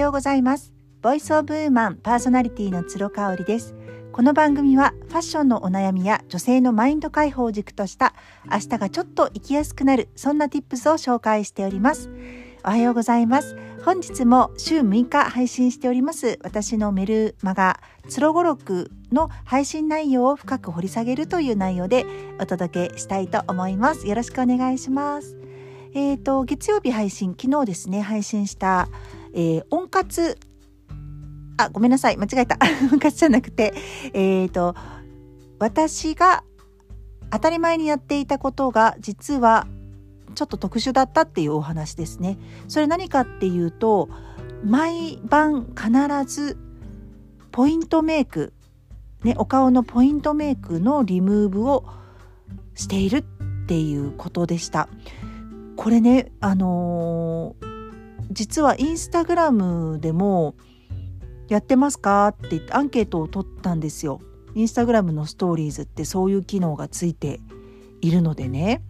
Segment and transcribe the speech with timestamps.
[0.00, 0.72] ようございます。
[1.02, 3.74] ボイスオブウーマンパーソナリティの鶴香織です。
[4.12, 8.14] この番組はファッションのお悩みや女性のマインド解放を軸とした
[8.50, 12.10] 明日がちょっと生きやすくなるそんな tips を紹介しております。
[12.64, 13.56] おはようございます。
[13.84, 22.04] 本日も週6日配信しております私のメルマガつろごろくの配信内容を深く掘り下げるという内容で
[22.38, 24.06] お届けしたいと思います。
[24.06, 25.36] よろしくお願いします。
[25.92, 28.88] えっ、ー、と月曜日配信昨日ですね配信した、
[29.34, 30.38] えー、温活
[31.56, 32.58] あごめんなさい間違えた
[32.92, 33.74] 温活じゃなくて
[34.12, 34.74] え、ー、と
[35.58, 36.42] 私が
[37.30, 39.66] 当たり前にやっていたことが実は
[40.34, 42.38] ちょっと特殊だったっていうお話ですね。
[42.68, 44.08] それ何かっていうと
[44.64, 45.90] 毎晩必
[46.24, 46.56] ず
[47.52, 48.52] ポイントメイク、
[49.22, 51.84] ね、お顔のポイントメイクのリムーブを
[52.74, 54.88] しているっていうことでした。
[55.76, 57.69] これねあのー、
[58.30, 60.54] 実はインスタグラムでも
[61.48, 62.28] やってますか？
[62.28, 64.20] って言ってアンケートを取ったんですよ。
[64.54, 67.40] インスタグラムのストーリーズってそういう機能がついて
[68.00, 68.82] いるのでね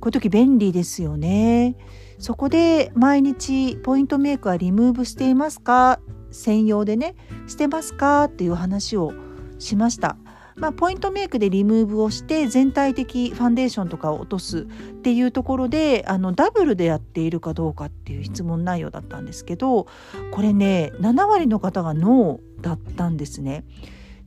[0.00, 1.76] こういう時便利ですよね。
[2.18, 6.00] そこで毎日ポイントメイクはリムーブしていますか？
[6.30, 7.14] 専用でね
[7.46, 8.24] してますか？
[8.24, 9.12] っていう話を
[9.58, 10.16] しました。
[10.58, 14.64] まあ、ポイントメイクでリムーブをして全体的ファンデーションとかを落とすっ
[15.02, 19.86] ていうところであのダブルでやっているかどうかっていう質問内容だったんですけど
[20.32, 23.64] これね7割の方がノーだったんですね。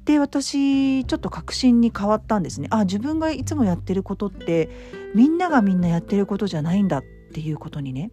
[0.05, 4.67] で私ちょっと確信に変わったんですねあ自分がいつもやってることって
[5.13, 8.11] みんながみんなやってることじゃないんだっていうことにね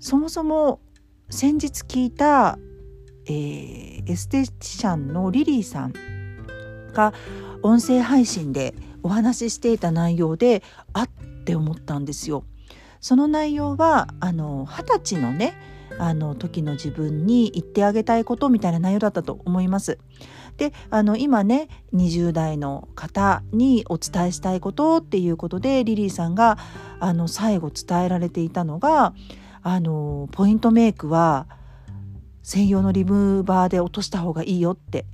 [0.00, 0.80] そもそも
[1.28, 2.58] 先日聞いた、
[3.26, 5.92] えー、エステティシャンのリリーさん
[6.96, 7.12] が
[7.62, 11.08] 音声配信でお話ししていた内容であっ
[11.44, 12.44] て思ったんですよ。
[13.00, 15.54] その内容はあの二十歳のね
[15.98, 19.98] あの時の自分に言ってあげたいことみたいな内容だったと思います。
[20.56, 26.56] であの今ね20代の方にお伝えしたいことっていうことでリリーさんが
[26.98, 29.12] あの最後伝えられていたのが
[29.62, 31.46] あのポイントメイクは
[32.42, 35.04] 専用のリムーバーで落とした方がいいよって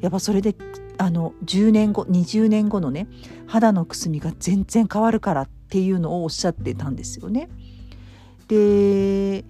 [0.00, 0.54] やっぱそれで
[0.98, 3.06] あの10年後20年後のね
[3.46, 7.48] 肌のくすみが全然変わるからっていうのをおっしゃってたんですよね。
[8.48, 9.44] で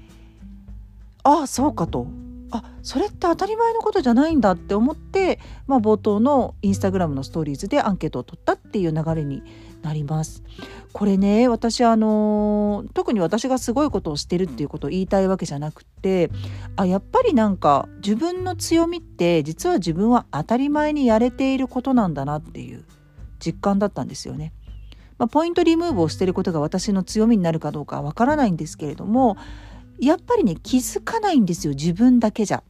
[1.23, 2.07] ああそうかと
[2.51, 9.43] あそれって当たり前のことじゃないんだって思って、まあ、冒頭のインスタグラムのストーリーズでアンケートを取ったっていう流れに
[9.83, 10.43] なります。
[10.93, 16.31] これね私あの特に私がすごいことをしてるっていうことを言いたいわけじゃなくて
[16.77, 22.85] あやっぱりなんか自分の強みって実は自分は当たり前にやれていることなんだなっていう
[23.39, 24.53] 実感だったんですよね。
[25.19, 29.37] まあ、ポイントリムーブをしてることが私の強みになるかどうかはわからないんですけれども
[29.99, 32.63] やっぱりね気づかないんですよ自分だけじゃ。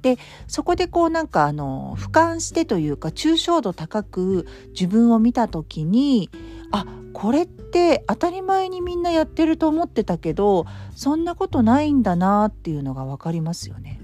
[0.00, 6.30] でそこでこうなんかあの俯瞰してというか抽象度高く自分を見た時に
[6.72, 14.00] あこれって当たり前にみんなやってると思ってたけどそんなことないんだなっていうのが分かりますよね。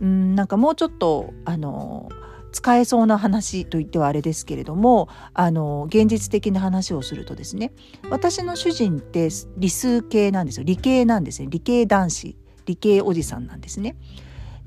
[0.00, 2.08] うんなんかもうちょっとあの
[2.52, 7.72] 使えそうな話といってはあれですけれどもあの現実的な話をするとですね
[8.10, 13.96] 私の主人って理数系なんですよ理系なんですね理系男子理系おじさんなんですね。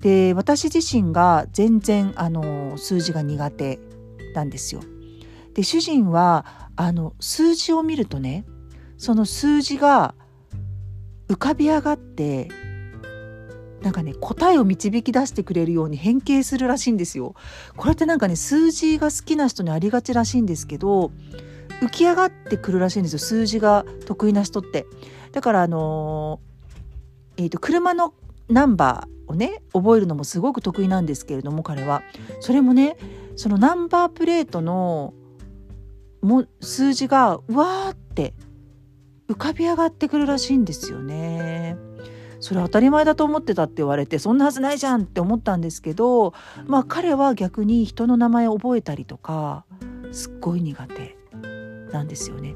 [0.02, 3.80] で私自身が全然あの数字が苦手
[4.34, 4.82] なんですよ。
[5.54, 8.46] で主人はあの数字を見るとね
[8.98, 10.16] その数字が
[11.28, 12.50] 浮かび上がって
[13.82, 17.36] なんかね答えを導き出してくれるように変形するらしいんですよ。
[17.78, 21.12] これってなんかね数字が好きな人にありがちらしいんですけど
[21.82, 24.86] 浮き上がってくるらしいんですよ数字が得意な人って。
[25.32, 26.40] だからあの、
[27.38, 28.14] えーと、車の
[28.50, 32.04] ナンバーをね覚えるのもすごく得意なんですけれども彼は
[32.40, 32.98] それもね
[33.36, 35.14] そのナンバープレートの
[36.22, 38.34] も数字がうわーって
[39.28, 41.78] 浮かび上がってくるらしいんですよね。
[42.40, 46.34] それ当たり前だと思ってたって言われてそんなはずないじゃんって思ったんですけど
[46.66, 49.64] まあ彼は逆に人の名前を覚えたりとか
[50.12, 51.16] すっごい苦手
[51.92, 52.56] なんですよね。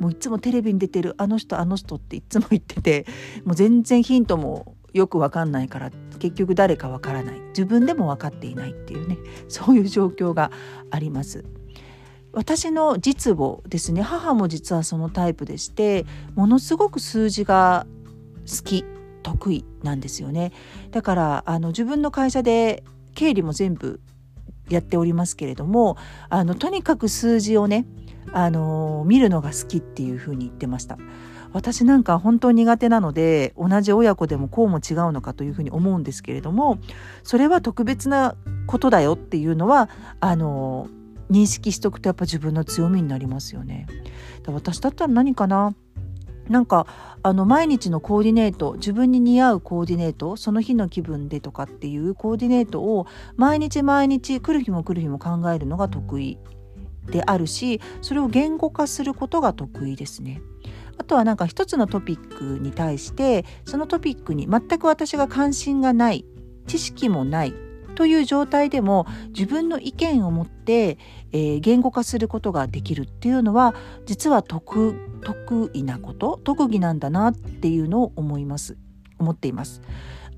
[0.00, 3.06] もういつもテレビに出てるあの人あの人っていつも言ってて
[3.44, 7.40] もう全然ヒントもよくわかんないから結局誰かわからない。
[7.48, 9.18] 自分でも分かっていないっていうね。
[9.48, 10.50] そういう状況が
[10.90, 11.44] あります。
[12.32, 14.02] 私の実母ですね。
[14.02, 17.86] 母も実はそのタイプでしてものすごく数字が
[18.48, 18.84] 好き
[19.22, 20.52] 得意なんですよね。
[20.90, 22.82] だからあの自分の会社で
[23.14, 24.00] 経理も全部
[24.68, 25.96] やっておりますけれども
[26.28, 27.86] あのとにかく数字をね
[28.32, 30.98] あの見るのが好きっていうふうに言ってました
[31.52, 36.78] 私なんか本当に苦手なので同じ親子でもこうも違うのかというふうに思うんですけれども
[37.22, 38.36] それは特別な
[38.66, 39.88] ことだよっていうのは
[40.20, 40.88] あの
[41.30, 43.86] 認識しとくとやっぱ自分の強みになりますよね。
[44.46, 45.74] 私だったら何かな
[46.48, 46.86] なんか
[47.22, 53.06] あの毎日のコーディネート自分に似合うコーディネートその日の気分でとかっていうコーディネートを
[53.36, 56.38] 毎日毎日来る日も来る日も考えるのが得意
[57.06, 60.40] であるしそれを言語化することが得意ですね。
[60.98, 66.24] あとはなんか一つのトピックに対してそのトピックに全く私が関心がない
[66.66, 67.54] 知識もない
[67.96, 70.98] という状態でも自分の意見を持って、
[71.32, 74.94] えー、言語化することができるっていうのは実は得
[75.24, 78.76] 得意なこと特技なんだなっていうのを思います
[79.18, 79.82] 思っています。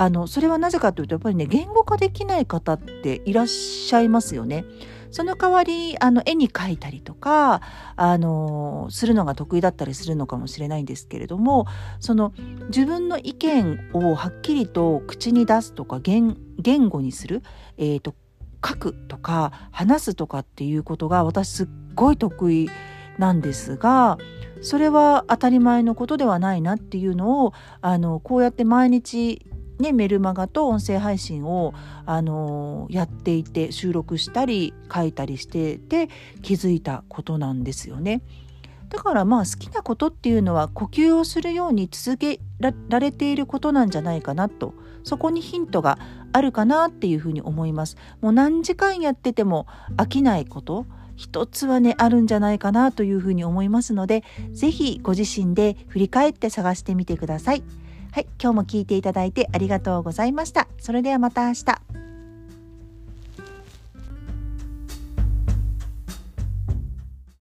[0.00, 4.64] あのそれはなぜかというとやっぱりね言語化できない方っていらっしゃいますよね。
[5.10, 7.62] その代わりあの絵に描いたりとか
[7.96, 11.66] あのするのが得意だったりするのかもしれないんですけれども
[11.98, 12.32] その
[12.68, 17.42] 自分の意見をはっきりと口に出すとか言言語にする、
[17.76, 18.14] えーと、
[18.64, 22.70] 書くとか話すとかっていうことが私すっごい得意
[23.18, 24.18] なんですが
[24.60, 29.44] それは当たり前のことではないなっていうのをあのこうやって毎日
[29.78, 31.72] ね、メルマガと音声配信を、
[32.04, 36.08] あの、やっていて収録したり書いたりしてて
[36.42, 38.22] 気づいたことなんですよね。
[38.88, 44.74] だからまあ好きなことっていうのは呼吸をするように続けられていることなんじゃないかなと
[45.04, 45.98] そこにヒントが
[46.32, 47.96] あるかなっていうふうに思います。
[48.20, 50.86] もう何時間やってても飽きないこと
[51.16, 57.62] 一つはねあるんじゃないかなというふうに思いますので是非ご自身で振り返って探してみてください。
[58.12, 60.68] はい、今日も聞いていただいてありがとうございました。
[60.78, 61.87] それではまた明日。